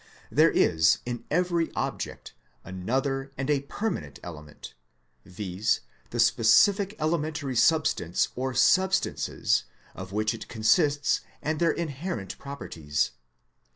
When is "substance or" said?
7.55-8.55